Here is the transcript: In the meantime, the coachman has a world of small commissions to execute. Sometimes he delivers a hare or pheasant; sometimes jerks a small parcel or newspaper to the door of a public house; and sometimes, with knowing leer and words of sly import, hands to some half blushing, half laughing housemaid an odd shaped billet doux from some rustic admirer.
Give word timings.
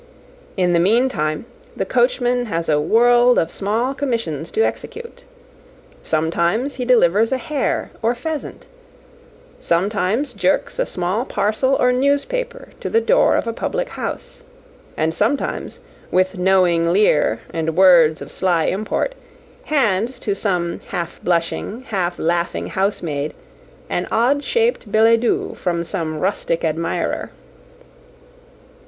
In 0.57 0.73
the 0.73 0.79
meantime, 0.79 1.45
the 1.77 1.85
coachman 1.85 2.45
has 2.45 2.67
a 2.67 2.81
world 2.81 3.37
of 3.37 3.51
small 3.51 3.93
commissions 3.93 4.49
to 4.49 4.63
execute. 4.65 5.25
Sometimes 6.01 6.77
he 6.77 6.85
delivers 6.85 7.31
a 7.31 7.37
hare 7.37 7.91
or 8.01 8.15
pheasant; 8.15 8.65
sometimes 9.59 10.33
jerks 10.33 10.79
a 10.79 10.87
small 10.87 11.23
parcel 11.23 11.75
or 11.75 11.91
newspaper 11.93 12.69
to 12.79 12.89
the 12.89 12.99
door 12.99 13.35
of 13.35 13.45
a 13.45 13.53
public 13.53 13.89
house; 13.89 14.41
and 14.97 15.13
sometimes, 15.13 15.81
with 16.09 16.35
knowing 16.35 16.91
leer 16.91 17.41
and 17.53 17.75
words 17.77 18.23
of 18.23 18.31
sly 18.31 18.63
import, 18.65 19.13
hands 19.65 20.17
to 20.21 20.33
some 20.33 20.79
half 20.87 21.21
blushing, 21.23 21.83
half 21.89 22.17
laughing 22.17 22.65
housemaid 22.65 23.35
an 23.87 24.07
odd 24.11 24.43
shaped 24.43 24.91
billet 24.91 25.19
doux 25.19 25.53
from 25.59 25.83
some 25.83 26.19
rustic 26.19 26.63
admirer. 26.65 27.29